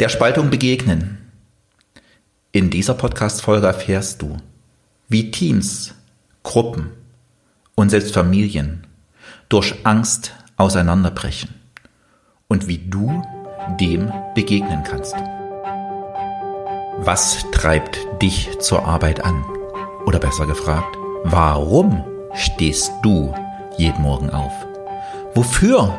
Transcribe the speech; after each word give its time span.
Der 0.00 0.08
Spaltung 0.08 0.48
begegnen. 0.48 1.18
In 2.52 2.70
dieser 2.70 2.94
Podcast-Folge 2.94 3.66
erfährst 3.66 4.22
du, 4.22 4.36
wie 5.08 5.32
Teams, 5.32 5.92
Gruppen 6.44 6.90
und 7.74 7.90
selbst 7.90 8.14
Familien 8.14 8.86
durch 9.48 9.74
Angst 9.82 10.34
auseinanderbrechen 10.56 11.52
und 12.46 12.68
wie 12.68 12.78
du 12.78 13.24
dem 13.80 14.12
begegnen 14.36 14.84
kannst. 14.84 15.16
Was 16.98 17.44
treibt 17.50 17.98
dich 18.22 18.56
zur 18.60 18.84
Arbeit 18.84 19.24
an? 19.24 19.44
Oder 20.06 20.20
besser 20.20 20.46
gefragt, 20.46 20.96
warum 21.24 22.04
stehst 22.34 22.92
du 23.02 23.34
jeden 23.76 24.02
Morgen 24.02 24.30
auf? 24.30 24.52
Wofür 25.34 25.98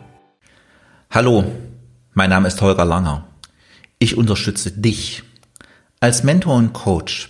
Hallo, 1.13 1.43
mein 2.13 2.29
Name 2.29 2.47
ist 2.47 2.61
Holger 2.61 2.85
Langer. 2.85 3.27
Ich 3.99 4.15
unterstütze 4.15 4.71
dich 4.71 5.23
als 5.99 6.23
Mentor 6.23 6.55
und 6.55 6.71
Coach 6.71 7.27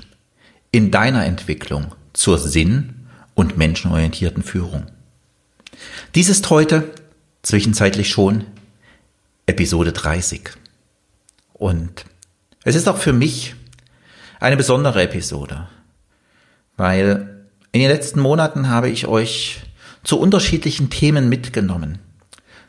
in 0.71 0.91
deiner 0.91 1.25
Entwicklung 1.25 1.95
zur 2.13 2.37
sinn- 2.37 3.07
und 3.33 3.57
menschenorientierten 3.57 4.43
Führung. 4.43 4.85
Dies 6.13 6.29
ist 6.29 6.47
heute, 6.51 6.93
zwischenzeitlich 7.41 8.09
schon, 8.09 8.45
Episode 9.47 9.93
30. 9.93 10.51
Und 11.53 12.05
es 12.63 12.75
ist 12.75 12.87
auch 12.87 12.97
für 12.97 13.13
mich 13.13 13.55
eine 14.39 14.57
besondere 14.57 15.01
Episode, 15.01 15.69
weil 16.77 17.47
in 17.71 17.81
den 17.81 17.89
letzten 17.89 18.19
Monaten 18.19 18.69
habe 18.69 18.91
ich 18.91 19.07
euch 19.07 19.61
zu 20.03 20.19
unterschiedlichen 20.19 20.91
Themen 20.91 21.29
mitgenommen 21.29 21.97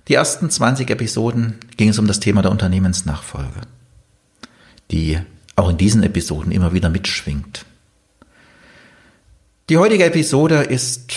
die 0.08 0.14
ersten 0.14 0.50
20 0.50 0.90
Episoden 0.90 1.58
ging 1.76 1.88
es 1.88 1.98
um 1.98 2.06
das 2.06 2.20
Thema 2.20 2.42
der 2.42 2.50
Unternehmensnachfolge, 2.50 3.60
die 4.90 5.18
auch 5.56 5.68
in 5.68 5.76
diesen 5.76 6.02
Episoden 6.02 6.52
immer 6.52 6.72
wieder 6.72 6.88
mitschwingt. 6.88 7.64
Die 9.68 9.78
heutige 9.78 10.04
Episode 10.04 10.62
ist 10.62 11.12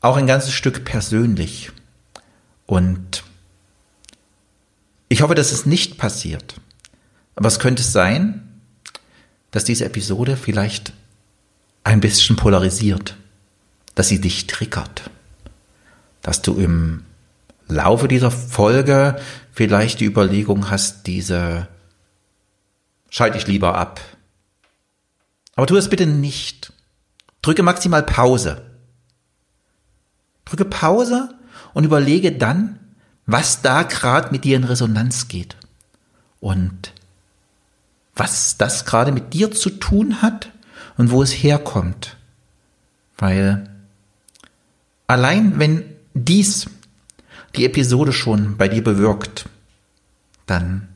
auch 0.00 0.16
ein 0.16 0.26
ganzes 0.26 0.52
Stück 0.52 0.84
persönlich 0.84 1.70
und 2.66 3.22
ich 5.08 5.22
hoffe, 5.22 5.34
dass 5.34 5.52
es 5.52 5.64
nicht 5.64 5.96
passiert. 5.96 6.54
Aber 7.34 7.48
es 7.48 7.58
könnte 7.58 7.82
sein, 7.82 8.60
dass 9.50 9.64
diese 9.64 9.84
Episode 9.84 10.36
vielleicht 10.36 10.92
ein 11.84 12.00
bisschen 12.00 12.36
polarisiert, 12.36 13.16
dass 13.94 14.08
sie 14.08 14.20
dich 14.20 14.46
triggert, 14.46 15.10
dass 16.20 16.42
du 16.42 16.58
im 16.58 17.04
Laufe 17.68 18.08
dieser 18.08 18.30
Folge 18.30 19.20
vielleicht 19.52 20.00
die 20.00 20.06
Überlegung 20.06 20.70
hast, 20.70 21.06
diese 21.06 21.68
schalte 23.10 23.38
ich 23.38 23.46
lieber 23.46 23.76
ab. 23.76 24.00
Aber 25.54 25.66
tu 25.66 25.76
es 25.76 25.90
bitte 25.90 26.06
nicht. 26.06 26.72
Drücke 27.42 27.62
maximal 27.62 28.02
Pause. 28.02 28.62
Drücke 30.44 30.64
Pause 30.64 31.34
und 31.74 31.84
überlege 31.84 32.32
dann, 32.32 32.78
was 33.26 33.60
da 33.60 33.82
gerade 33.82 34.30
mit 34.30 34.44
dir 34.44 34.56
in 34.56 34.64
Resonanz 34.64 35.28
geht. 35.28 35.56
Und 36.40 36.92
was 38.14 38.56
das 38.56 38.84
gerade 38.84 39.12
mit 39.12 39.34
dir 39.34 39.50
zu 39.50 39.70
tun 39.70 40.22
hat 40.22 40.50
und 40.96 41.10
wo 41.10 41.22
es 41.22 41.30
herkommt. 41.30 42.16
Weil 43.16 43.68
allein 45.06 45.58
wenn 45.58 45.84
dies 46.14 46.66
die 47.58 47.64
Episode 47.64 48.12
schon 48.12 48.56
bei 48.56 48.68
dir 48.68 48.82
bewirkt, 48.82 49.48
dann 50.46 50.88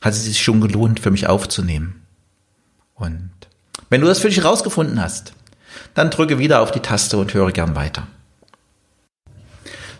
hat 0.00 0.12
es 0.12 0.24
sich 0.24 0.42
schon 0.42 0.60
gelohnt, 0.60 1.00
für 1.00 1.10
mich 1.10 1.28
aufzunehmen. 1.28 2.02
Und 2.94 3.30
wenn 3.88 4.00
du 4.00 4.06
das 4.06 4.18
für 4.18 4.28
dich 4.28 4.38
herausgefunden 4.38 5.00
hast, 5.00 5.32
dann 5.94 6.10
drücke 6.10 6.38
wieder 6.38 6.60
auf 6.60 6.72
die 6.72 6.80
Taste 6.80 7.16
und 7.18 7.32
höre 7.34 7.52
gern 7.52 7.76
weiter. 7.76 8.06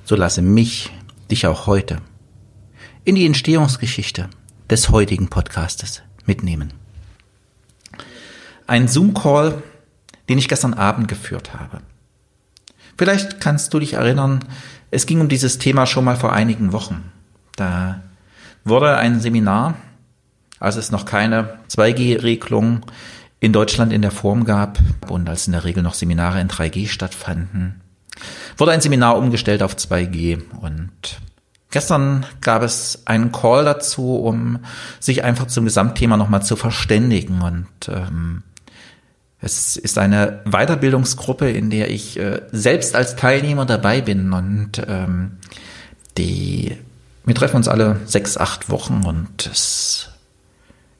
So 0.04 0.16
lasse 0.16 0.42
mich 0.42 0.90
dich 1.30 1.46
auch 1.46 1.66
heute 1.66 1.98
in 3.04 3.14
die 3.14 3.26
Entstehungsgeschichte 3.26 4.28
des 4.68 4.90
heutigen 4.90 5.28
Podcastes 5.28 6.02
mitnehmen. 6.26 6.72
Ein 8.66 8.88
Zoom-Call, 8.88 9.62
den 10.28 10.38
ich 10.38 10.48
gestern 10.48 10.74
Abend 10.74 11.08
geführt 11.08 11.54
habe. 11.54 11.80
Vielleicht 12.96 13.40
kannst 13.40 13.72
du 13.72 13.78
dich 13.78 13.94
erinnern, 13.94 14.44
es 14.92 15.06
ging 15.06 15.20
um 15.20 15.28
dieses 15.28 15.58
Thema 15.58 15.86
schon 15.86 16.04
mal 16.04 16.16
vor 16.16 16.32
einigen 16.32 16.72
Wochen. 16.72 17.10
Da 17.56 18.02
wurde 18.62 18.96
ein 18.96 19.20
Seminar, 19.20 19.74
als 20.60 20.76
es 20.76 20.92
noch 20.92 21.06
keine 21.06 21.58
2G-Regelung 21.70 22.82
in 23.40 23.52
Deutschland 23.52 23.92
in 23.92 24.02
der 24.02 24.12
Form 24.12 24.44
gab 24.44 24.78
und 25.08 25.28
als 25.28 25.46
in 25.46 25.54
der 25.54 25.64
Regel 25.64 25.82
noch 25.82 25.94
Seminare 25.94 26.40
in 26.40 26.48
3G 26.48 26.86
stattfanden, 26.88 27.80
wurde 28.56 28.72
ein 28.72 28.80
Seminar 28.80 29.16
umgestellt 29.16 29.62
auf 29.62 29.74
2G 29.74 30.40
und 30.60 30.92
Gestern 31.72 32.26
gab 32.42 32.62
es 32.62 33.06
einen 33.06 33.32
Call 33.32 33.64
dazu, 33.64 34.16
um 34.16 34.58
sich 35.00 35.24
einfach 35.24 35.46
zum 35.46 35.64
Gesamtthema 35.64 36.18
nochmal 36.18 36.42
zu 36.42 36.54
verständigen. 36.54 37.40
Und 37.40 37.88
ähm, 37.88 38.42
es 39.42 39.76
ist 39.76 39.98
eine 39.98 40.40
Weiterbildungsgruppe, 40.44 41.50
in 41.50 41.68
der 41.68 41.90
ich 41.90 42.18
äh, 42.18 42.42
selbst 42.52 42.94
als 42.94 43.16
Teilnehmer 43.16 43.66
dabei 43.66 44.00
bin 44.00 44.32
und 44.32 44.80
ähm, 44.86 45.32
die 46.16 46.78
wir 47.24 47.34
treffen 47.34 47.56
uns 47.56 47.68
alle 47.68 48.00
sechs, 48.04 48.36
acht 48.36 48.70
Wochen 48.70 49.02
und 49.04 49.46
es 49.46 50.08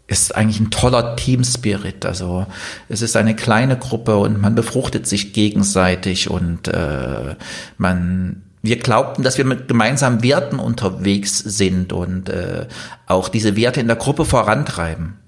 ist 0.07 0.37
eigentlich 0.37 0.61
ein 0.61 0.71
toller 0.71 1.17
Team-Spirit. 1.17 2.05
Also 2.07 2.47
es 2.89 3.03
ist 3.03 3.17
eine 3.17 3.35
kleine 3.35 3.77
Gruppe 3.77 4.19
und 4.19 4.41
man 4.41 4.55
befruchtet 4.55 5.07
sich 5.07 5.33
gegenseitig 5.33 6.31
und 6.31 6.69
äh, 6.69 7.35
man 7.79 8.43
wir 8.65 8.79
glaubten, 8.79 9.25
dass 9.25 9.39
wir 9.39 9.45
mit 9.45 9.67
gemeinsamen 9.67 10.23
Werten 10.23 10.61
unterwegs 10.61 11.39
sind 11.39 11.93
und 11.93 12.29
äh, 12.29 12.69
auch 13.07 13.29
diese 13.29 13.57
Werte 13.57 13.81
in 13.81 13.89
der 13.89 13.97
Gruppe 13.97 14.25
vorantreiben. 14.25 15.19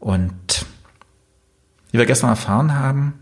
Und 0.00 0.66
wie 1.90 1.98
wir 1.98 2.06
gestern 2.06 2.30
erfahren 2.30 2.74
haben, 2.74 3.14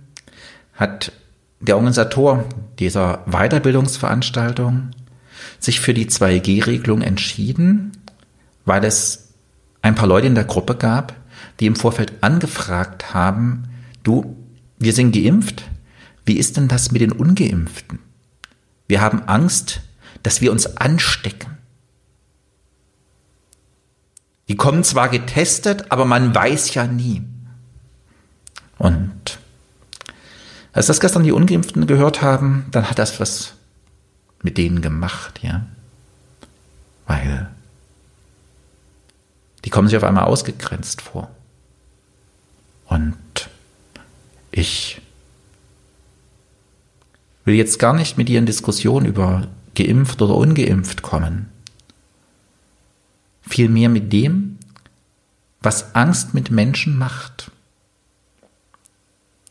hat 0.75 1.12
der 1.61 1.77
Organisator 1.77 2.45
dieser 2.79 3.25
Weiterbildungsveranstaltung 3.27 4.91
sich 5.59 5.81
für 5.81 5.95
die 5.95 6.06
2G-Regelung 6.06 7.03
entschieden, 7.03 7.93
weil 8.65 8.84
es 8.84 9.34
ein 9.83 9.95
paar 9.95 10.07
Leute 10.07 10.27
in 10.27 10.34
der 10.34 10.45
Gruppe 10.45 10.77
gab, 10.77 11.15
die 11.61 11.67
im 11.67 11.77
Vorfeld 11.77 12.23
angefragt 12.23 13.15
haben, 13.15 13.65
du, 14.03 14.37
wir 14.78 14.93
sind 14.93 15.12
geimpft, 15.12 15.65
wie 16.25 16.37
ist 16.37 16.57
denn 16.57 16.69
das 16.69 16.93
mit 16.93 17.01
den 17.01 17.12
ungeimpften? 17.12 17.99
Wir 18.87 19.01
haben 19.01 19.23
Angst, 19.23 19.81
dass 20.23 20.41
wir 20.41 20.53
uns 20.53 20.77
anstecken. 20.77 21.59
Die 24.49 24.57
kommen 24.57 24.83
zwar 24.84 25.09
getestet, 25.09 25.91
aber 25.91 26.04
man 26.04 26.34
weiß 26.34 26.75
ja 26.75 26.87
nie. 26.87 27.22
Und 28.78 29.39
als 30.78 30.86
das 30.86 31.01
gestern 31.01 31.25
die 31.25 31.33
Ungeimpften 31.33 31.89
gehört 31.89 32.22
haben, 32.22 32.66
dann 32.71 32.89
hat 32.89 33.01
das 33.01 33.19
was 33.19 33.54
mit 34.45 34.59
denen 34.59 34.80
gemacht, 34.80 35.41
ja. 35.42 35.66
Weil 37.09 37.48
die 39.65 39.71
kommen 39.71 39.89
sich 39.89 39.97
auf 39.97 40.04
einmal 40.04 40.27
ausgegrenzt 40.27 41.03
vor. 41.03 41.28
Und 42.86 43.19
ich 44.53 45.01
will 47.45 47.57
jetzt 47.57 47.80
gar 47.80 47.92
nicht 47.92 48.16
mit 48.16 48.28
dir 48.28 48.39
in 48.39 48.47
Diskussion 48.47 49.04
über 49.04 49.48
geimpft 49.75 50.22
oder 50.22 50.36
ungeimpft 50.36 51.03
kommen. 51.03 51.48
Vielmehr 53.42 53.89
mit 53.89 54.13
dem, 54.13 54.59
was 55.60 55.97
Angst 55.97 56.34
mit 56.34 56.53
Menschen 56.53 56.97
macht. 56.97 57.51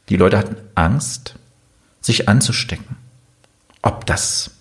Die 0.10 0.18
Leute 0.18 0.38
hatten 0.38 0.56
Angst, 0.76 1.36
sich 2.02 2.30
anzustecken. 2.30 2.96
Ob 3.82 4.06
das 4.06 4.52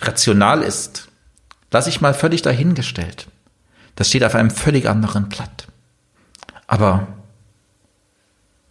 rational 0.00 0.62
ist, 0.62 1.08
lasse 1.70 1.88
ich 1.88 2.00
mal 2.00 2.14
völlig 2.14 2.42
dahingestellt. 2.42 3.28
Das 3.94 4.08
steht 4.08 4.24
auf 4.24 4.34
einem 4.34 4.50
völlig 4.50 4.88
anderen 4.88 5.28
Blatt. 5.28 5.68
Aber 6.66 7.06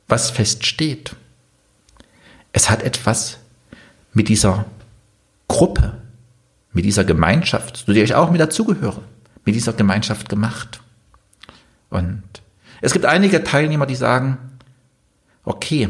was 0.07 0.29
feststeht, 0.29 1.15
es 2.51 2.69
hat 2.69 2.83
etwas 2.83 3.37
mit 4.13 4.29
dieser 4.29 4.65
Gruppe, 5.47 5.97
mit 6.73 6.85
dieser 6.85 7.03
Gemeinschaft, 7.03 7.77
zu 7.77 7.93
der 7.93 8.03
ich 8.03 8.15
auch 8.15 8.31
mit 8.31 8.41
dazugehöre, 8.41 9.01
mit 9.45 9.55
dieser 9.55 9.73
Gemeinschaft 9.73 10.29
gemacht. 10.29 10.81
Und 11.89 12.23
es 12.81 12.93
gibt 12.93 13.05
einige 13.05 13.43
Teilnehmer, 13.43 13.85
die 13.85 13.95
sagen, 13.95 14.37
okay, 15.45 15.89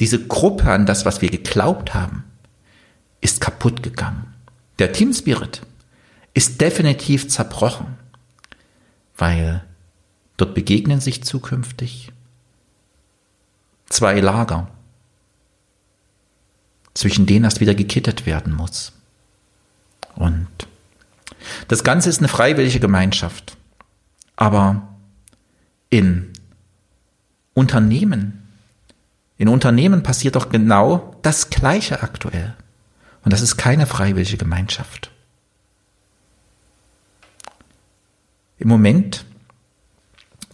diese 0.00 0.26
Gruppe 0.26 0.70
an 0.70 0.86
das, 0.86 1.04
was 1.04 1.20
wir 1.20 1.30
geglaubt 1.30 1.94
haben, 1.94 2.24
ist 3.20 3.40
kaputt 3.40 3.82
gegangen. 3.82 4.34
Der 4.78 4.92
Team 4.92 5.12
Spirit 5.12 5.62
ist 6.32 6.60
definitiv 6.60 7.28
zerbrochen, 7.28 7.98
weil 9.16 9.62
dort 10.36 10.54
begegnen 10.54 11.00
sich 11.00 11.22
zukünftig 11.22 12.12
zwei 13.90 14.20
Lager, 14.20 14.68
zwischen 16.94 17.26
denen 17.26 17.44
erst 17.44 17.60
wieder 17.60 17.74
gekittet 17.74 18.24
werden 18.26 18.54
muss. 18.54 18.92
Und 20.14 20.48
das 21.68 21.84
Ganze 21.84 22.08
ist 22.08 22.18
eine 22.18 22.28
freiwillige 22.28 22.80
Gemeinschaft. 22.80 23.56
Aber 24.36 24.88
in 25.90 26.32
Unternehmen, 27.54 28.39
in 29.40 29.48
Unternehmen 29.48 30.02
passiert 30.02 30.36
doch 30.36 30.50
genau 30.50 31.16
das 31.22 31.48
Gleiche 31.48 32.02
aktuell. 32.02 32.54
Und 33.24 33.32
das 33.32 33.40
ist 33.40 33.56
keine 33.56 33.86
freiwillige 33.86 34.36
Gemeinschaft. 34.36 35.10
Im 38.58 38.68
Moment 38.68 39.24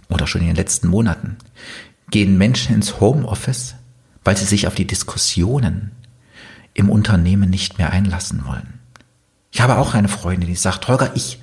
oder 0.08 0.28
schon 0.28 0.42
in 0.42 0.46
den 0.46 0.56
letzten 0.56 0.86
Monaten 0.86 1.36
gehen 2.12 2.38
Menschen 2.38 2.76
ins 2.76 3.00
Homeoffice, 3.00 3.74
weil 4.22 4.36
sie 4.36 4.44
sich 4.44 4.68
auf 4.68 4.76
die 4.76 4.86
Diskussionen 4.86 5.90
im 6.72 6.88
Unternehmen 6.88 7.50
nicht 7.50 7.78
mehr 7.78 7.90
einlassen 7.90 8.46
wollen. 8.46 8.78
Ich 9.50 9.60
habe 9.60 9.78
auch 9.78 9.94
eine 9.94 10.06
Freundin, 10.06 10.48
die 10.48 10.54
sagt, 10.54 10.86
Holger, 10.86 11.10
ich 11.16 11.40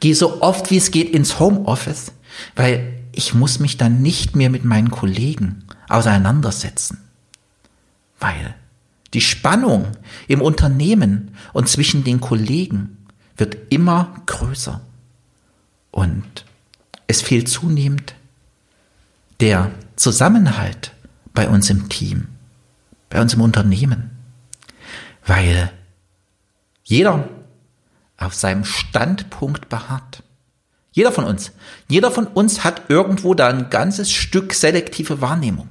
gehe 0.00 0.14
so 0.14 0.40
oft 0.40 0.70
wie 0.70 0.78
es 0.78 0.90
geht 0.90 1.10
ins 1.10 1.38
Homeoffice, 1.40 2.12
weil 2.54 2.94
ich 3.12 3.34
muss 3.34 3.58
mich 3.58 3.76
dann 3.76 4.00
nicht 4.00 4.34
mehr 4.34 4.48
mit 4.48 4.64
meinen 4.64 4.90
Kollegen 4.90 5.65
auseinandersetzen. 5.88 6.98
Weil 8.18 8.54
die 9.14 9.20
Spannung 9.20 9.92
im 10.28 10.40
Unternehmen 10.40 11.36
und 11.52 11.68
zwischen 11.68 12.04
den 12.04 12.20
Kollegen 12.20 13.06
wird 13.36 13.56
immer 13.70 14.14
größer. 14.26 14.80
Und 15.90 16.44
es 17.06 17.22
fehlt 17.22 17.48
zunehmend 17.48 18.14
der 19.40 19.70
Zusammenhalt 19.96 20.92
bei 21.32 21.48
uns 21.48 21.70
im 21.70 21.88
Team, 21.88 22.28
bei 23.10 23.20
uns 23.20 23.34
im 23.34 23.40
Unternehmen, 23.40 24.10
weil 25.26 25.70
jeder 26.84 27.28
auf 28.16 28.34
seinem 28.34 28.64
Standpunkt 28.64 29.68
beharrt. 29.68 30.22
Jeder 30.92 31.12
von 31.12 31.24
uns. 31.24 31.52
Jeder 31.88 32.10
von 32.10 32.26
uns 32.26 32.64
hat 32.64 32.88
irgendwo 32.88 33.34
da 33.34 33.48
ein 33.48 33.68
ganzes 33.68 34.10
Stück 34.10 34.54
selektive 34.54 35.20
Wahrnehmung. 35.20 35.68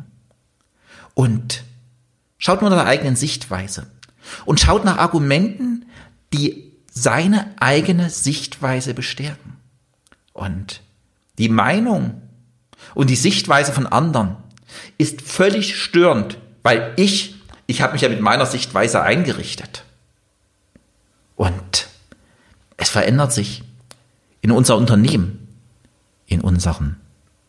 Und 1.15 1.63
schaut 2.38 2.62
nur 2.62 2.69
nach 2.69 2.77
der 2.77 2.88
eigenen 2.88 3.15
Sichtweise. 3.15 3.88
Und 4.45 4.59
schaut 4.59 4.85
nach 4.85 4.97
Argumenten, 4.97 5.85
die 6.31 6.71
seine 6.91 7.53
eigene 7.59 8.12
Sichtweise 8.12 8.94
bestärken. 8.94 9.57
Und 10.33 10.81
die 11.38 11.50
Meinung 11.50 12.21
und 12.94 13.09
die 13.09 13.15
Sichtweise 13.15 13.71
von 13.71 13.88
anderen 13.88 14.38
ist 14.97 15.21
völlig 15.21 15.81
störend, 15.81 16.38
weil 16.63 16.94
ich, 16.97 17.35
ich 17.68 17.81
habe 17.81 17.94
mich 17.94 18.01
ja 18.01 18.09
mit 18.09 18.21
meiner 18.21 18.45
Sichtweise 18.45 19.01
eingerichtet. 19.01 19.83
Und 21.35 21.88
es 22.77 22.89
verändert 22.89 23.33
sich 23.33 23.63
in 24.41 24.51
unser 24.51 24.77
Unternehmen, 24.77 25.47
in 26.27 26.41
unseren 26.41 26.97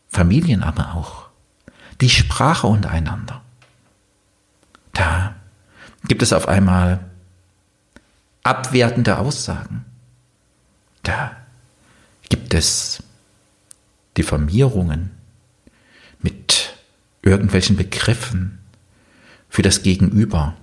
Familien 0.09 0.63
aber 0.63 0.95
auch. 0.95 1.27
Die 2.01 2.09
Sprache 2.09 2.67
untereinander. 2.67 3.41
Da 4.97 5.35
gibt 6.07 6.23
es 6.23 6.33
auf 6.33 6.47
einmal 6.47 7.05
abwertende 8.41 9.19
Aussagen. 9.19 9.85
Da 11.03 11.37
gibt 12.29 12.55
es 12.55 13.03
Diffamierungen 14.17 15.11
mit 16.19 16.75
irgendwelchen 17.21 17.77
Begriffen 17.77 18.57
für 19.49 19.61
das 19.61 19.83
Gegenüber. 19.83 20.57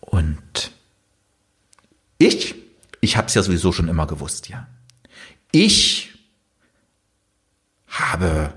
Und 0.00 0.70
ich, 2.18 2.54
ich 3.00 3.16
habe 3.16 3.26
es 3.26 3.34
ja 3.34 3.42
sowieso 3.42 3.72
schon 3.72 3.88
immer 3.88 4.06
gewusst, 4.06 4.48
ja. 4.48 4.68
Ich 5.50 6.14
habe 7.88 8.54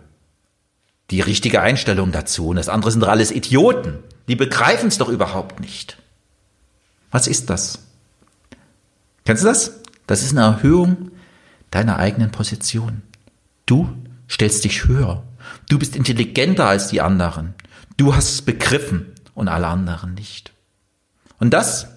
die 1.11 1.21
richtige 1.21 1.61
Einstellung 1.61 2.11
dazu 2.11 2.49
und 2.49 2.57
das 2.57 2.69
andere 2.69 2.91
sind 2.91 3.01
doch 3.01 3.07
alles 3.07 3.31
Idioten. 3.31 3.99
Die 4.27 4.35
begreifen 4.35 4.87
es 4.87 4.97
doch 4.97 5.09
überhaupt 5.09 5.59
nicht. 5.59 5.97
Was 7.11 7.27
ist 7.27 7.49
das? 7.49 7.79
Kennst 9.25 9.43
du 9.43 9.47
das? 9.47 9.79
Das 10.05 10.21
ist 10.21 10.31
eine 10.31 10.41
Erhöhung 10.41 11.11
deiner 11.71 11.97
eigenen 11.97 12.31
Position. 12.31 13.01
Du 13.65 13.89
stellst 14.29 14.63
dich 14.63 14.85
höher. 14.85 15.23
Du 15.67 15.79
bist 15.79 15.95
intelligenter 15.95 16.67
als 16.67 16.87
die 16.87 17.01
anderen. 17.01 17.53
Du 17.97 18.15
hast 18.15 18.29
es 18.29 18.41
begriffen 18.41 19.07
und 19.33 19.47
alle 19.47 19.67
anderen 19.67 20.13
nicht. 20.13 20.53
Und 21.39 21.53
das, 21.53 21.87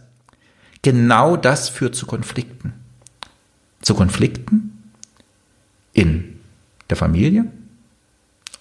genau 0.83 1.37
das 1.37 1.69
führt 1.69 1.95
zu 1.95 2.07
Konflikten. 2.07 2.73
Zu 3.83 3.95
Konflikten 3.95 4.93
in 5.93 6.41
der 6.89 6.97
Familie 6.97 7.47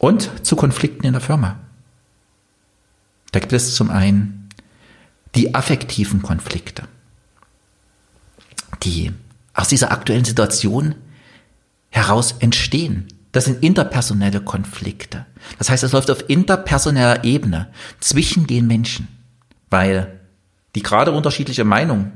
und 0.01 0.45
zu 0.45 0.55
Konflikten 0.55 1.05
in 1.05 1.13
der 1.13 1.21
Firma. 1.21 1.59
Da 3.31 3.39
gibt 3.39 3.53
es 3.53 3.75
zum 3.75 3.91
einen 3.91 4.49
die 5.35 5.53
affektiven 5.53 6.23
Konflikte, 6.23 6.87
die 8.81 9.11
aus 9.53 9.67
dieser 9.67 9.91
aktuellen 9.91 10.25
Situation 10.25 10.95
heraus 11.91 12.33
entstehen. 12.39 13.07
Das 13.31 13.45
sind 13.45 13.63
interpersonelle 13.63 14.41
Konflikte. 14.41 15.27
Das 15.59 15.69
heißt, 15.69 15.83
es 15.83 15.91
läuft 15.91 16.09
auf 16.09 16.27
interpersoneller 16.27 17.23
Ebene 17.23 17.71
zwischen 17.99 18.47
den 18.47 18.65
Menschen, 18.65 19.07
weil 19.69 20.19
die 20.73 20.81
gerade 20.81 21.11
unterschiedliche 21.11 21.63
Meinung 21.63 22.11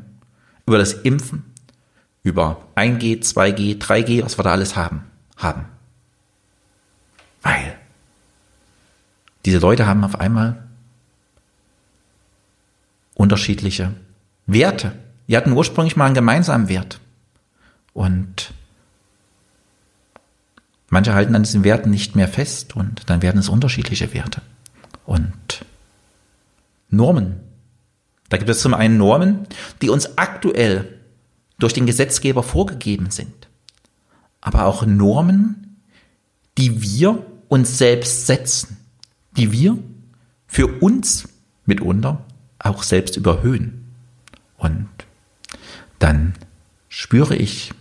über 0.66 0.80
das 0.80 0.94
Impfen, 0.94 1.44
über 2.24 2.64
1G, 2.76 3.22
2G, 3.22 3.80
3G, 3.80 4.24
was 4.24 4.40
wir 4.40 4.44
da 4.44 4.54
alles 4.54 4.76
haben, 4.76 5.04
haben. 5.38 5.66
Weil 7.46 7.75
diese 9.46 9.60
Leute 9.60 9.86
haben 9.86 10.04
auf 10.04 10.20
einmal 10.20 10.64
unterschiedliche 13.14 13.94
Werte. 14.48 14.94
Die 15.28 15.38
hatten 15.38 15.54
ursprünglich 15.54 15.96
mal 15.96 16.06
einen 16.06 16.16
gemeinsamen 16.16 16.68
Wert. 16.68 17.00
Und 17.94 18.54
manche 20.90 21.14
halten 21.14 21.36
an 21.36 21.44
diesen 21.44 21.64
Werten 21.64 21.90
nicht 21.92 22.16
mehr 22.16 22.28
fest 22.28 22.76
und 22.76 23.10
dann 23.10 23.22
werden 23.22 23.40
es 23.40 23.50
unterschiedliche 23.50 24.14
Werte. 24.14 24.42
Und 25.06 25.64
Normen. 26.90 27.40
Da 28.30 28.38
gibt 28.38 28.50
es 28.50 28.62
zum 28.62 28.74
einen 28.74 28.98
Normen, 28.98 29.48
die 29.82 29.90
uns 29.90 30.18
aktuell 30.18 31.00
durch 31.60 31.74
den 31.74 31.86
Gesetzgeber 31.86 32.44
vorgegeben 32.44 33.12
sind. 33.12 33.48
Aber 34.42 34.66
auch 34.66 34.86
Normen, 34.86 35.78
die 36.58 36.82
wir 36.82 37.26
uns 37.48 37.78
selbst 37.78 38.26
setzen, 38.28 38.78
die 39.38 39.52
wir 39.52 39.78
für 40.48 40.68
uns 40.82 41.28
mitunter 41.66 42.24
auch 42.60 42.84
selbst 42.84 43.18
überhöhen. 43.18 43.94
Und 44.58 44.90
dann 46.00 46.34
spüre 46.90 47.36
ich 47.36 47.74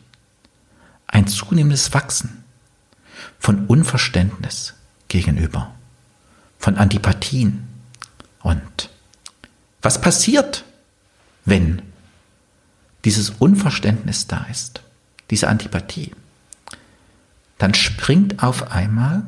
ein 1.07 1.27
zunehmendes 1.27 1.95
Wachsen 1.95 2.45
von 3.39 3.67
Unverständnis 3.67 4.75
gegenüber, 5.09 5.75
von 6.59 6.77
Antipathien. 6.77 7.69
Und 8.43 8.91
was 9.81 10.01
passiert, 10.01 10.65
wenn 11.45 11.83
dieses 13.05 13.31
Unverständnis 13.31 14.27
da 14.27 14.47
ist, 14.51 14.83
diese 15.31 15.49
Antipathie? 15.49 16.13
Dann 17.59 17.75
springt 17.75 18.43
auf 18.43 18.73
einmal 18.73 19.25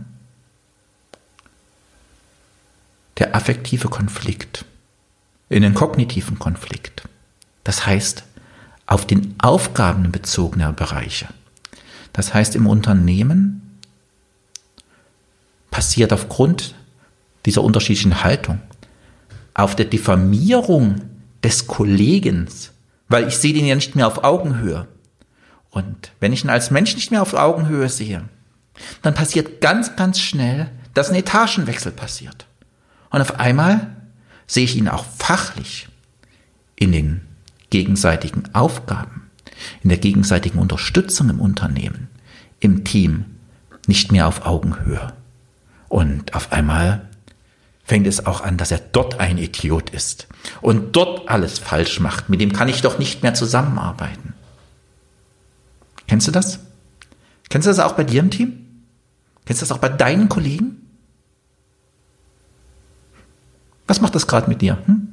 der 3.18 3.34
affektive 3.34 3.88
Konflikt 3.88 4.64
in 5.48 5.62
den 5.62 5.74
kognitiven 5.74 6.38
Konflikt. 6.38 7.02
Das 7.64 7.86
heißt, 7.86 8.24
auf 8.86 9.06
den 9.06 9.34
Aufgaben 9.38 10.12
bezogener 10.12 10.72
Bereiche 10.72 11.28
Das 12.12 12.32
heißt, 12.32 12.54
im 12.54 12.66
Unternehmen 12.66 13.80
passiert 15.70 16.12
aufgrund 16.12 16.74
dieser 17.44 17.62
unterschiedlichen 17.62 18.22
Haltung 18.22 18.60
auf 19.54 19.74
der 19.74 19.86
Diffamierung 19.86 21.02
des 21.42 21.66
Kollegens, 21.66 22.72
weil 23.08 23.28
ich 23.28 23.36
sehe 23.36 23.54
den 23.54 23.66
ja 23.66 23.74
nicht 23.74 23.96
mehr 23.96 24.06
auf 24.06 24.24
Augenhöhe. 24.24 24.86
Und 25.70 26.12
wenn 26.20 26.32
ich 26.32 26.44
ihn 26.44 26.50
als 26.50 26.70
Mensch 26.70 26.94
nicht 26.94 27.10
mehr 27.10 27.22
auf 27.22 27.34
Augenhöhe 27.34 27.88
sehe, 27.88 28.28
dann 29.02 29.14
passiert 29.14 29.60
ganz, 29.60 29.96
ganz 29.96 30.20
schnell, 30.20 30.70
dass 30.94 31.10
ein 31.10 31.16
Etagenwechsel 31.16 31.92
passiert. 31.92 32.45
Und 33.16 33.22
auf 33.22 33.40
einmal 33.40 33.96
sehe 34.46 34.64
ich 34.64 34.76
ihn 34.76 34.90
auch 34.90 35.06
fachlich 35.06 35.88
in 36.74 36.92
den 36.92 37.22
gegenseitigen 37.70 38.54
Aufgaben, 38.54 39.30
in 39.82 39.88
der 39.88 39.96
gegenseitigen 39.96 40.58
Unterstützung 40.58 41.30
im 41.30 41.40
Unternehmen, 41.40 42.08
im 42.60 42.84
Team 42.84 43.24
nicht 43.86 44.12
mehr 44.12 44.28
auf 44.28 44.44
Augenhöhe. 44.44 45.14
Und 45.88 46.34
auf 46.34 46.52
einmal 46.52 47.08
fängt 47.84 48.06
es 48.06 48.26
auch 48.26 48.42
an, 48.42 48.58
dass 48.58 48.70
er 48.70 48.80
dort 48.92 49.18
ein 49.18 49.38
Idiot 49.38 49.88
ist 49.88 50.28
und 50.60 50.94
dort 50.94 51.30
alles 51.30 51.58
falsch 51.58 52.00
macht. 52.00 52.28
Mit 52.28 52.42
dem 52.42 52.52
kann 52.52 52.68
ich 52.68 52.82
doch 52.82 52.98
nicht 52.98 53.22
mehr 53.22 53.32
zusammenarbeiten. 53.32 54.34
Kennst 56.06 56.28
du 56.28 56.32
das? 56.32 56.58
Kennst 57.48 57.64
du 57.64 57.70
das 57.70 57.78
auch 57.78 57.94
bei 57.94 58.04
dir 58.04 58.20
im 58.20 58.30
Team? 58.30 58.82
Kennst 59.46 59.62
du 59.62 59.64
das 59.64 59.72
auch 59.72 59.80
bei 59.80 59.88
deinen 59.88 60.28
Kollegen? 60.28 60.85
Was 63.86 64.00
macht 64.00 64.14
das 64.14 64.26
gerade 64.26 64.48
mit 64.48 64.62
dir? 64.62 64.78
Hm? 64.86 65.08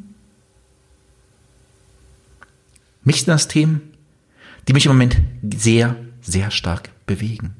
Mich 3.03 3.17
sind 3.17 3.27
das 3.27 3.47
Themen, 3.47 3.81
die 4.67 4.73
mich 4.73 4.85
im 4.85 4.91
Moment 4.91 5.17
sehr, 5.55 5.95
sehr 6.21 6.51
stark 6.51 6.89
bewegen. 7.05 7.55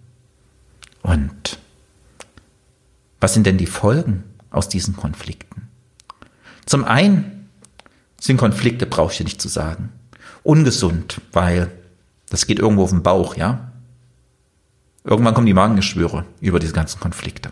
Und 1.02 1.60
was 3.20 3.34
sind 3.34 3.46
denn 3.46 3.58
die 3.58 3.66
Folgen 3.66 4.24
aus 4.50 4.70
diesen 4.70 4.96
Konflikten? 4.96 5.68
Zum 6.66 6.86
einen 6.86 7.50
sind 8.20 8.38
Konflikte, 8.38 8.86
brauche 8.86 9.12
ich 9.12 9.18
dir 9.18 9.26
nicht 9.26 9.42
zu 9.42 9.50
sagen, 9.50 9.90
ungesund, 10.44 11.20
weil 11.34 11.72
das 12.30 12.48
geht 12.48 12.60
irgendwo 12.60 12.84
auf 12.84 12.90
den 12.92 13.04
Bauch, 13.04 13.36
ja? 13.36 13.72
Irgendwann 15.04 15.34
kommen 15.34 15.46
die 15.46 15.54
Magengeschwüre 15.54 16.26
über 16.40 16.60
diese 16.60 16.74
ganzen 16.74 17.02
Konflikte. 17.02 17.52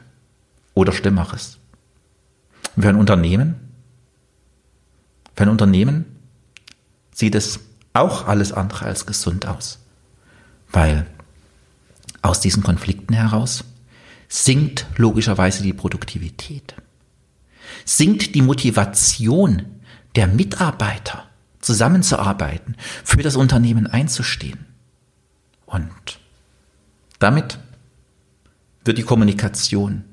Oder 0.74 0.94
Schlimmeres. 0.94 1.58
Für 2.79 2.89
ein 2.89 2.95
Unternehmen, 2.95 3.55
für 5.35 5.43
ein 5.43 5.49
Unternehmen 5.49 6.05
sieht 7.13 7.35
es 7.35 7.59
auch 7.93 8.27
alles 8.27 8.53
andere 8.53 8.85
als 8.85 9.05
gesund 9.05 9.45
aus. 9.45 9.79
Weil 10.71 11.05
aus 12.21 12.39
diesen 12.39 12.63
Konflikten 12.63 13.13
heraus 13.13 13.63
sinkt 14.29 14.85
logischerweise 14.95 15.63
die 15.63 15.73
Produktivität, 15.73 16.75
sinkt 17.83 18.35
die 18.35 18.41
Motivation 18.41 19.65
der 20.15 20.27
Mitarbeiter, 20.27 21.25
zusammenzuarbeiten, 21.59 22.75
für 23.03 23.21
das 23.21 23.35
Unternehmen 23.35 23.87
einzustehen. 23.87 24.65
Und 25.65 26.19
damit 27.19 27.59
wird 28.83 28.97
die 28.97 29.03
Kommunikation 29.03 30.03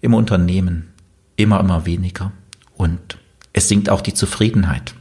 im 0.00 0.14
Unternehmen 0.14 0.93
immer, 1.36 1.60
immer 1.60 1.86
weniger 1.86 2.32
und 2.76 3.18
es 3.52 3.68
sinkt 3.68 3.88
auch 3.88 4.00
die 4.00 4.14
Zufriedenheit. 4.14 4.94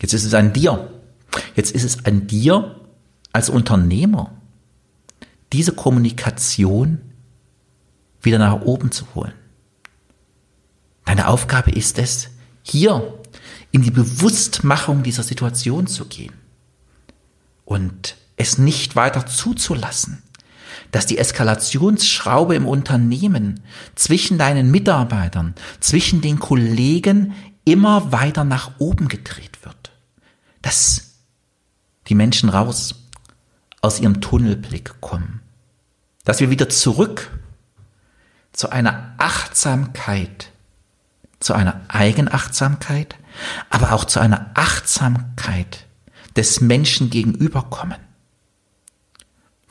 Jetzt 0.00 0.12
ist 0.12 0.24
es 0.24 0.34
an 0.34 0.52
dir. 0.52 0.90
Jetzt 1.54 1.72
ist 1.72 1.84
es 1.84 2.04
an 2.04 2.26
dir 2.26 2.80
als 3.32 3.50
Unternehmer, 3.50 4.32
diese 5.52 5.72
Kommunikation 5.72 7.00
wieder 8.22 8.38
nach 8.38 8.62
oben 8.62 8.92
zu 8.92 9.06
holen. 9.14 9.32
Deine 11.04 11.28
Aufgabe 11.28 11.70
ist 11.70 11.98
es, 11.98 12.30
hier 12.62 13.18
in 13.70 13.82
die 13.82 13.90
Bewusstmachung 13.90 15.02
dieser 15.02 15.22
Situation 15.22 15.86
zu 15.86 16.06
gehen 16.06 16.32
und 17.64 18.16
es 18.36 18.58
nicht 18.58 18.96
weiter 18.96 19.26
zuzulassen, 19.26 20.23
dass 20.94 21.06
die 21.06 21.18
Eskalationsschraube 21.18 22.54
im 22.54 22.68
Unternehmen 22.68 23.64
zwischen 23.96 24.38
deinen 24.38 24.70
Mitarbeitern, 24.70 25.56
zwischen 25.80 26.20
den 26.20 26.38
Kollegen 26.38 27.34
immer 27.64 28.12
weiter 28.12 28.44
nach 28.44 28.78
oben 28.78 29.08
gedreht 29.08 29.64
wird. 29.64 29.90
Dass 30.62 31.16
die 32.06 32.14
Menschen 32.14 32.48
raus 32.48 32.94
aus 33.80 33.98
ihrem 33.98 34.20
Tunnelblick 34.20 35.00
kommen. 35.00 35.40
Dass 36.22 36.38
wir 36.38 36.50
wieder 36.50 36.68
zurück 36.68 37.28
zu 38.52 38.70
einer 38.70 39.14
Achtsamkeit, 39.18 40.52
zu 41.40 41.54
einer 41.54 41.80
Eigenachtsamkeit, 41.88 43.16
aber 43.68 43.94
auch 43.94 44.04
zu 44.04 44.20
einer 44.20 44.52
Achtsamkeit 44.54 45.86
des 46.36 46.60
Menschen 46.60 47.10
gegenüberkommen. 47.10 47.98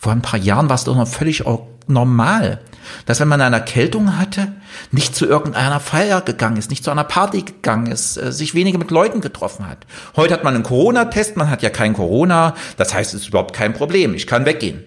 Vor 0.03 0.12
ein 0.12 0.22
paar 0.22 0.38
Jahren 0.38 0.67
war 0.67 0.75
es 0.75 0.83
doch 0.83 0.98
noch 0.98 1.07
völlig 1.07 1.45
normal, 1.88 2.60
dass 3.05 3.22
wenn 3.22 3.29
man 3.29 3.39
eine 3.39 3.55
Erkältung 3.55 4.17
hatte, 4.17 4.51
nicht 4.91 5.15
zu 5.15 5.25
irgendeiner 5.25 5.79
Feier 5.79 6.19
gegangen 6.19 6.57
ist, 6.57 6.69
nicht 6.69 6.83
zu 6.83 6.91
einer 6.91 7.05
Party 7.05 7.43
gegangen 7.43 7.86
ist, 7.86 8.17
äh, 8.17 8.33
sich 8.33 8.53
weniger 8.53 8.77
mit 8.77 8.91
Leuten 8.91 9.22
getroffen 9.22 9.65
hat. 9.65 9.88
Heute 10.17 10.33
hat 10.33 10.43
man 10.43 10.55
einen 10.55 10.65
Corona-Test, 10.65 11.38
man 11.38 11.50
hat 11.50 11.63
ja 11.63 11.69
kein 11.69 11.93
Corona, 11.93 12.53
das 12.75 12.93
heißt, 12.93 13.13
es 13.13 13.22
ist 13.22 13.27
überhaupt 13.29 13.55
kein 13.55 13.72
Problem, 13.72 14.13
ich 14.13 14.27
kann 14.27 14.45
weggehen. 14.45 14.83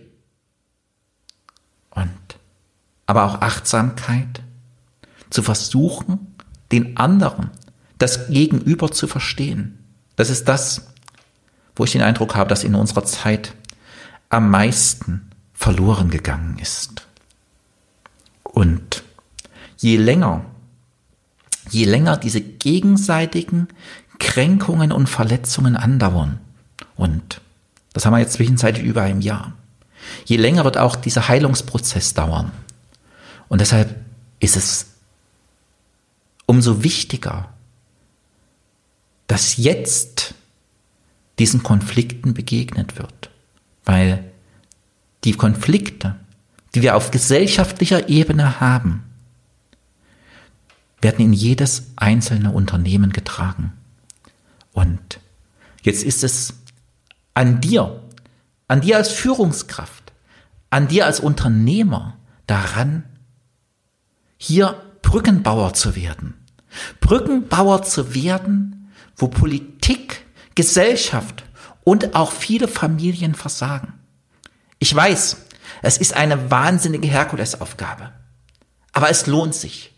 Und, 1.93 2.11
aber 3.07 3.25
auch 3.25 3.41
Achtsamkeit, 3.41 4.43
zu 5.31 5.43
versuchen, 5.43 6.37
den 6.73 6.99
anderen, 6.99 7.53
das 7.97 8.29
Gegenüber 8.29 8.91
zu 8.91 9.07
verstehen. 9.07 9.83
Das 10.17 10.29
ist 10.29 10.47
das, 10.47 10.89
wo 11.75 11.85
ich 11.85 11.93
den 11.93 12.03
Eindruck 12.03 12.35
habe, 12.35 12.51
dass 12.51 12.65
in 12.65 12.75
unserer 12.75 13.05
Zeit 13.05 13.55
am 14.29 14.51
meisten 14.51 15.31
verloren 15.53 16.11
gegangen 16.11 16.59
ist. 16.59 17.07
Und 18.43 19.03
je 19.79 19.97
länger, 19.97 20.45
je 21.71 21.85
länger 21.85 22.17
diese 22.17 22.41
gegenseitigen 22.41 23.69
Kränkungen 24.19 24.93
und 24.93 25.09
Verletzungen 25.09 25.77
andauern, 25.77 26.41
und 26.97 27.41
das 27.93 28.07
haben 28.07 28.15
wir 28.15 28.21
jetzt 28.21 28.35
zwischenzeitlich 28.35 28.85
über 28.85 29.03
ein 29.03 29.21
Jahr, 29.21 29.53
je 30.25 30.37
länger 30.37 30.65
wird 30.65 30.79
auch 30.79 30.97
dieser 30.97 31.29
Heilungsprozess 31.29 32.15
dauern. 32.15 32.53
Und 33.49 33.61
deshalb 33.61 33.95
ist 34.41 34.57
es 34.57 34.87
umso 36.47 36.83
wichtiger, 36.83 37.53
dass 39.27 39.57
jetzt 39.57 40.35
diesen 41.39 41.63
Konflikten 41.63 42.35
begegnet 42.35 42.97
wird. 42.99 43.31
Weil 43.87 44.31
die 45.25 45.33
Konflikte, 45.33 46.17
die 46.75 46.83
wir 46.83 46.97
auf 46.97 47.11
gesellschaftlicher 47.11 48.11
Ebene 48.11 48.61
haben, 48.61 49.05
werden 51.01 51.25
in 51.25 51.33
jedes 51.33 51.93
einzelne 51.97 52.51
Unternehmen 52.51 53.13
getragen. 53.13 53.73
Und 54.73 55.21
jetzt 55.83 56.05
ist 56.05 56.23
es 56.23 56.55
an 57.33 57.61
dir, 57.61 58.03
an 58.69 58.83
dir 58.83 58.97
als 58.97 59.11
Führungskraft, 59.11 60.13
an 60.69 60.89
dir 60.89 61.07
als 61.07 61.21
Unternehmer 61.21 62.19
daran, 62.47 63.05
hier 64.37 64.83
Brückenbauer 65.03 65.73
zu 65.73 65.97
werden. 65.97 66.35
Brückenbauer 67.01 67.83
zu 67.83 68.15
werden, 68.15 68.91
wo 69.17 69.29
Politik 69.29 70.27
Gesellschaft 70.55 71.45
und 71.87 72.17
auch 72.17 72.33
viele 72.33 72.67
Familien 72.67 73.37
versagen. 73.37 73.93
Ich 74.81 74.93
weiß, 74.93 75.37
es 75.83 75.99
ist 75.99 76.15
eine 76.15 76.51
wahnsinnige 76.51 77.07
Herkulesaufgabe, 77.07 78.13
aber 78.93 79.09
es 79.09 79.29
lohnt 79.29 79.55
sich. 79.55 79.95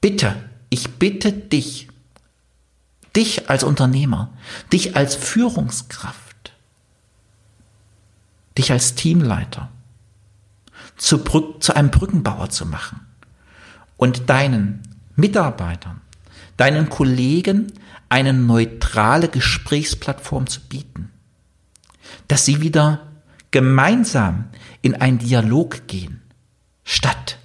Bitte, 0.00 0.34
ich 0.70 0.98
bitte 0.98 1.32
dich, 1.32 1.86
dich 3.14 3.48
als 3.48 3.62
Unternehmer, 3.62 4.32
dich 4.72 4.96
als 4.96 5.14
Führungskraft, 5.14 6.52
dich 8.58 8.72
als 8.72 8.96
Teamleiter 8.96 9.68
zu, 10.96 11.22
Brück, 11.22 11.62
zu 11.62 11.76
einem 11.76 11.92
Brückenbauer 11.92 12.50
zu 12.50 12.66
machen 12.66 13.06
und 13.96 14.28
deinen 14.30 14.82
Mitarbeitern, 15.14 15.99
deinen 16.60 16.90
Kollegen 16.90 17.72
eine 18.10 18.34
neutrale 18.34 19.28
Gesprächsplattform 19.28 20.46
zu 20.46 20.60
bieten. 20.60 21.10
Dass 22.28 22.44
sie 22.44 22.60
wieder 22.60 23.06
gemeinsam 23.50 24.44
in 24.82 24.94
einen 24.94 25.18
Dialog 25.18 25.86
gehen, 25.86 26.20
statt 26.84 27.38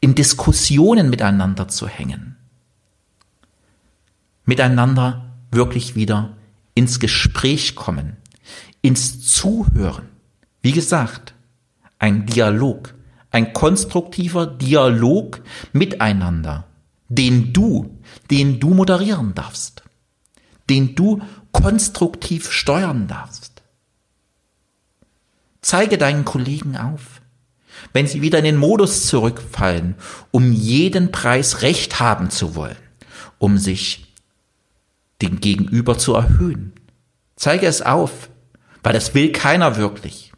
in 0.00 0.16
Diskussionen 0.16 1.08
miteinander 1.08 1.68
zu 1.68 1.86
hängen. 1.86 2.36
Miteinander 4.44 5.36
wirklich 5.52 5.94
wieder 5.94 6.36
ins 6.74 6.98
Gespräch 6.98 7.76
kommen, 7.76 8.16
ins 8.82 9.20
Zuhören. 9.20 10.08
Wie 10.62 10.72
gesagt, 10.72 11.34
ein 12.00 12.26
Dialog, 12.26 12.94
ein 13.30 13.52
konstruktiver 13.52 14.46
Dialog 14.46 15.42
miteinander, 15.72 16.66
den 17.08 17.52
du, 17.52 17.97
den 18.30 18.60
du 18.60 18.74
moderieren 18.74 19.34
darfst, 19.34 19.82
den 20.68 20.94
du 20.94 21.20
konstruktiv 21.52 22.52
steuern 22.52 23.08
darfst. 23.08 23.62
Zeige 25.60 25.98
deinen 25.98 26.24
Kollegen 26.24 26.76
auf, 26.76 27.20
wenn 27.92 28.06
sie 28.06 28.22
wieder 28.22 28.38
in 28.38 28.44
den 28.44 28.56
Modus 28.56 29.06
zurückfallen, 29.06 29.94
um 30.30 30.52
jeden 30.52 31.12
Preis 31.12 31.62
Recht 31.62 32.00
haben 32.00 32.30
zu 32.30 32.54
wollen, 32.54 32.76
um 33.38 33.58
sich 33.58 34.14
den 35.22 35.40
Gegenüber 35.40 35.98
zu 35.98 36.14
erhöhen. 36.14 36.72
Zeige 37.36 37.66
es 37.66 37.82
auf, 37.82 38.30
weil 38.82 38.92
das 38.92 39.14
will 39.14 39.32
keiner 39.32 39.76
wirklich. 39.76 40.32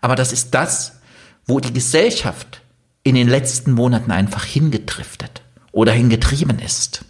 Aber 0.00 0.16
das 0.16 0.32
ist 0.32 0.54
das, 0.54 1.00
wo 1.46 1.60
die 1.60 1.72
Gesellschaft 1.72 2.62
in 3.02 3.14
den 3.14 3.28
letzten 3.28 3.72
Monaten 3.72 4.10
einfach 4.10 4.44
hingedriftet 4.44 5.42
oder 5.72 5.92
hingetrieben 5.92 6.58
ist. 6.58 7.04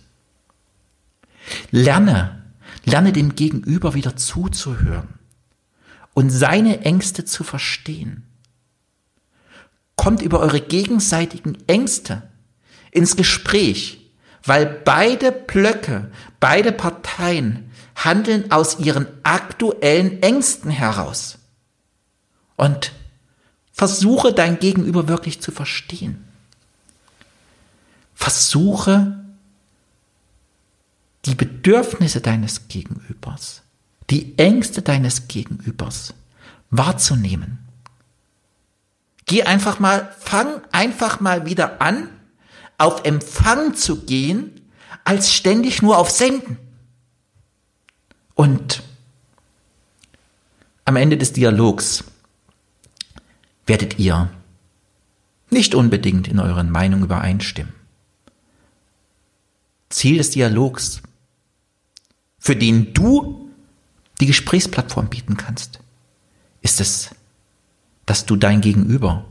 Lerne, 1.70 2.42
lerne 2.84 3.12
dem 3.12 3.34
Gegenüber 3.34 3.94
wieder 3.94 4.16
zuzuhören 4.16 5.08
und 6.14 6.30
seine 6.30 6.80
Ängste 6.80 7.24
zu 7.24 7.44
verstehen. 7.44 8.24
Kommt 9.96 10.22
über 10.22 10.40
eure 10.40 10.60
gegenseitigen 10.60 11.58
Ängste 11.66 12.22
ins 12.90 13.16
Gespräch, 13.16 14.10
weil 14.44 14.66
beide 14.66 15.32
Blöcke, 15.32 16.10
beide 16.40 16.72
Parteien 16.72 17.70
handeln 17.94 18.50
aus 18.50 18.78
ihren 18.78 19.06
aktuellen 19.22 20.22
Ängsten 20.22 20.70
heraus. 20.70 21.38
Und 22.56 22.92
versuche 23.72 24.32
dein 24.32 24.58
Gegenüber 24.58 25.06
wirklich 25.06 25.40
zu 25.40 25.52
verstehen. 25.52 26.24
Versuche 28.14 29.24
die 31.24 31.34
Bedürfnisse 31.34 32.20
deines 32.20 32.68
Gegenübers, 32.68 33.62
die 34.10 34.38
Ängste 34.38 34.82
deines 34.82 35.28
Gegenübers 35.28 36.14
wahrzunehmen. 36.70 37.58
Geh 39.26 39.42
einfach 39.42 39.78
mal, 39.78 40.14
fang 40.18 40.62
einfach 40.72 41.20
mal 41.20 41.44
wieder 41.44 41.82
an, 41.82 42.08
auf 42.78 43.04
Empfang 43.04 43.74
zu 43.74 44.04
gehen, 44.04 44.60
als 45.04 45.32
ständig 45.32 45.82
nur 45.82 45.98
auf 45.98 46.10
Senden. 46.10 46.56
Und 48.34 48.82
am 50.84 50.96
Ende 50.96 51.18
des 51.18 51.32
Dialogs 51.32 52.04
werdet 53.66 53.98
ihr 53.98 54.30
nicht 55.50 55.74
unbedingt 55.74 56.28
in 56.28 56.38
euren 56.38 56.70
Meinungen 56.70 57.04
übereinstimmen. 57.04 57.74
Ziel 59.90 60.18
des 60.18 60.30
Dialogs, 60.30 61.02
für 62.38 62.56
den 62.56 62.94
du 62.94 63.50
die 64.20 64.26
Gesprächsplattform 64.26 65.08
bieten 65.08 65.36
kannst, 65.36 65.80
ist 66.62 66.80
es, 66.80 67.10
dass 68.06 68.26
du 68.26 68.36
dein 68.36 68.60
Gegenüber 68.60 69.24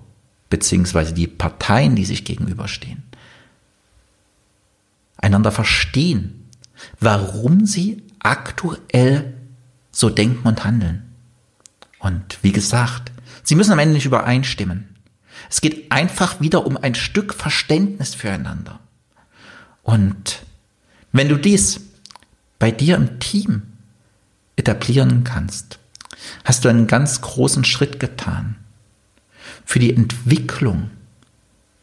beziehungsweise 0.49 1.13
die 1.13 1.27
Parteien, 1.27 1.95
die 1.95 2.05
sich 2.05 2.23
gegenüberstehen, 2.23 3.03
einander 5.17 5.51
verstehen, 5.51 6.45
warum 6.99 7.65
sie 7.65 8.03
aktuell 8.19 9.33
so 9.91 10.09
denken 10.09 10.47
und 10.47 10.63
handeln. 10.63 11.03
Und 11.99 12.37
wie 12.43 12.51
gesagt, 12.51 13.11
sie 13.43 13.55
müssen 13.55 13.71
am 13.71 13.79
Ende 13.79 13.95
nicht 13.95 14.05
übereinstimmen. 14.05 14.95
Es 15.49 15.61
geht 15.61 15.91
einfach 15.91 16.39
wieder 16.39 16.65
um 16.65 16.77
ein 16.77 16.95
Stück 16.95 17.33
Verständnis 17.33 18.13
füreinander. 18.15 18.79
Und 19.83 20.41
wenn 21.11 21.29
du 21.29 21.37
dies 21.37 21.86
bei 22.59 22.71
dir 22.71 22.95
im 22.95 23.19
Team 23.19 23.63
etablieren 24.55 25.23
kannst, 25.23 25.79
hast 26.43 26.65
du 26.65 26.69
einen 26.69 26.87
ganz 26.87 27.21
großen 27.21 27.63
Schritt 27.63 27.99
getan 27.99 28.55
für 29.65 29.79
die 29.79 29.93
Entwicklung 29.93 30.89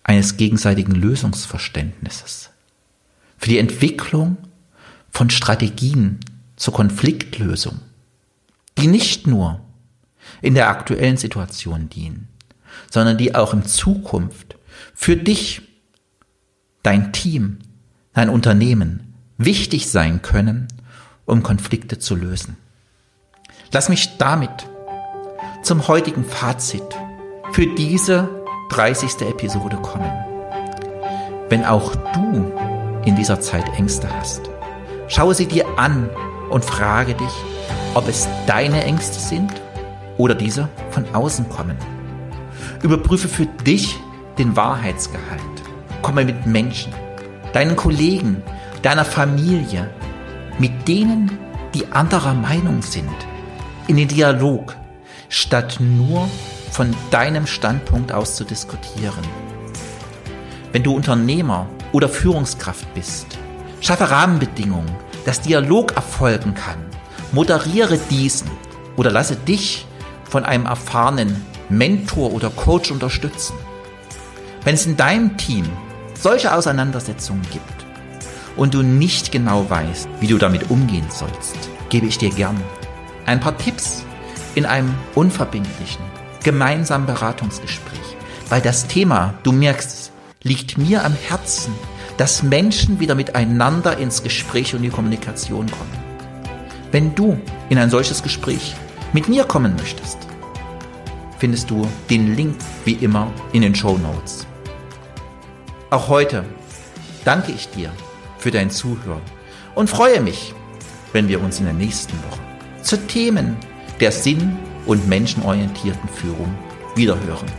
eines 0.02 0.36
gegenseitigen 0.36 0.92
Lösungsverständnisses, 0.92 2.50
für 3.38 3.48
die 3.48 3.58
Entwicklung 3.58 4.36
von 5.10 5.30
Strategien 5.30 6.20
zur 6.56 6.74
Konfliktlösung, 6.74 7.80
die 8.78 8.86
nicht 8.86 9.26
nur 9.26 9.60
in 10.42 10.54
der 10.54 10.68
aktuellen 10.68 11.16
Situation 11.16 11.88
dienen, 11.88 12.28
sondern 12.90 13.16
die 13.16 13.34
auch 13.34 13.54
in 13.54 13.64
Zukunft 13.64 14.56
für 14.94 15.16
dich, 15.16 15.62
dein 16.82 17.12
Team, 17.12 17.58
dein 18.12 18.28
Unternehmen 18.28 19.03
wichtig 19.38 19.90
sein 19.90 20.22
können, 20.22 20.68
um 21.24 21.42
Konflikte 21.42 21.98
zu 21.98 22.14
lösen. 22.14 22.56
Lass 23.72 23.88
mich 23.88 24.18
damit 24.18 24.68
zum 25.62 25.88
heutigen 25.88 26.24
Fazit 26.24 26.84
für 27.52 27.66
diese 27.66 28.28
30. 28.70 29.22
Episode 29.22 29.76
kommen. 29.76 30.12
Wenn 31.48 31.64
auch 31.64 31.94
du 31.94 32.52
in 33.04 33.16
dieser 33.16 33.40
Zeit 33.40 33.68
Ängste 33.76 34.08
hast, 34.14 34.48
Schaue 35.08 35.34
sie 35.34 35.46
dir 35.46 35.78
an 35.78 36.08
und 36.50 36.64
frage 36.64 37.14
dich, 37.14 37.32
ob 37.94 38.08
es 38.08 38.28
deine 38.46 38.84
Ängste 38.84 39.20
sind 39.20 39.52
oder 40.16 40.34
diese 40.34 40.68
von 40.90 41.04
außen 41.14 41.48
kommen. 41.48 41.76
Überprüfe 42.82 43.28
für 43.28 43.46
dich 43.46 43.96
den 44.38 44.56
Wahrheitsgehalt. 44.56 45.40
Komme 46.02 46.24
mit 46.24 46.46
Menschen, 46.46 46.92
deinen 47.52 47.76
Kollegen, 47.76 48.42
deiner 48.84 49.06
Familie, 49.06 49.88
mit 50.58 50.86
denen, 50.86 51.38
die 51.72 51.90
anderer 51.90 52.34
Meinung 52.34 52.82
sind, 52.82 53.14
in 53.88 53.96
den 53.96 54.08
Dialog, 54.08 54.76
statt 55.30 55.78
nur 55.80 56.28
von 56.70 56.94
deinem 57.10 57.46
Standpunkt 57.46 58.12
aus 58.12 58.36
zu 58.36 58.44
diskutieren. 58.44 59.24
Wenn 60.72 60.82
du 60.82 60.94
Unternehmer 60.94 61.66
oder 61.92 62.10
Führungskraft 62.10 62.92
bist, 62.94 63.26
Schaffe 63.80 64.10
Rahmenbedingungen, 64.10 64.94
dass 65.24 65.40
Dialog 65.40 65.96
erfolgen 65.96 66.54
kann. 66.54 66.84
Moderiere 67.32 67.98
diesen 68.10 68.50
oder 68.96 69.10
lasse 69.10 69.36
dich 69.36 69.86
von 70.24 70.44
einem 70.44 70.66
erfahrenen 70.66 71.44
Mentor 71.70 72.32
oder 72.32 72.50
Coach 72.50 72.90
unterstützen. 72.90 73.56
Wenn 74.62 74.74
es 74.74 74.86
in 74.86 74.96
deinem 74.96 75.36
Team 75.36 75.64
solche 76.14 76.54
Auseinandersetzungen 76.54 77.42
gibt 77.50 77.83
und 78.56 78.74
du 78.74 78.82
nicht 78.82 79.32
genau 79.32 79.68
weißt, 79.68 80.08
wie 80.20 80.26
du 80.26 80.38
damit 80.38 80.70
umgehen 80.70 81.06
sollst, 81.08 81.56
gebe 81.88 82.06
ich 82.06 82.18
dir 82.18 82.30
gern 82.30 82.60
ein 83.26 83.40
paar 83.40 83.56
Tipps 83.56 84.04
in 84.54 84.66
einem 84.66 84.94
unverbindlichen, 85.14 86.04
gemeinsamen 86.42 87.06
Beratungsgespräch. 87.06 88.16
Weil 88.48 88.60
das 88.60 88.86
Thema, 88.86 89.34
du 89.42 89.52
merkst 89.52 89.88
es, 89.88 90.12
liegt 90.42 90.76
mir 90.76 91.04
am 91.04 91.14
Herzen 91.14 91.72
dass 92.16 92.42
Menschen 92.42 93.00
wieder 93.00 93.14
miteinander 93.14 93.98
ins 93.98 94.22
Gespräch 94.22 94.74
und 94.74 94.82
die 94.82 94.90
Kommunikation 94.90 95.66
kommen. 95.70 96.04
Wenn 96.92 97.14
du 97.14 97.38
in 97.68 97.78
ein 97.78 97.90
solches 97.90 98.22
Gespräch 98.22 98.74
mit 99.12 99.28
mir 99.28 99.44
kommen 99.44 99.74
möchtest, 99.76 100.18
findest 101.38 101.70
du 101.70 101.86
den 102.08 102.36
Link 102.36 102.56
wie 102.84 102.94
immer 102.94 103.32
in 103.52 103.62
den 103.62 103.74
Show 103.74 103.98
Notes. 103.98 104.46
Auch 105.90 106.08
heute 106.08 106.44
danke 107.24 107.52
ich 107.52 107.68
dir 107.70 107.90
für 108.44 108.50
dein 108.50 108.68
Zuhören 108.68 109.22
und 109.74 109.88
freue 109.88 110.20
mich, 110.20 110.52
wenn 111.14 111.28
wir 111.28 111.42
uns 111.42 111.60
in 111.60 111.64
der 111.64 111.72
nächsten 111.72 112.12
Woche 112.28 112.40
zu 112.82 112.98
Themen 113.06 113.56
der 114.00 114.12
sinn- 114.12 114.58
und 114.84 115.08
menschenorientierten 115.08 116.10
Führung 116.10 116.54
wiederhören. 116.94 117.50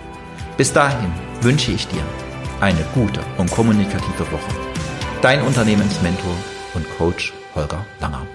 Bis 0.57 0.73
dahin 0.73 1.11
wünsche 1.41 1.71
ich 1.71 1.87
dir 1.87 2.03
eine 2.61 2.85
gute 2.93 3.21
und 3.39 3.49
kommunikative 3.49 4.31
Woche. 4.31 4.55
Dein 5.23 5.41
Unternehmensmentor 5.41 6.35
und 6.75 6.85
Coach 6.99 7.33
Holger 7.55 7.83
Langer. 7.99 8.27